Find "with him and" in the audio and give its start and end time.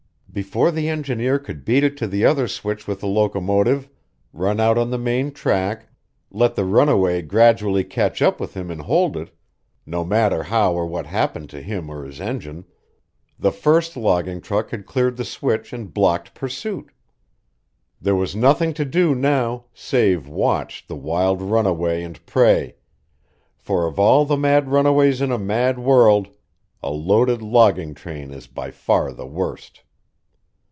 8.39-8.83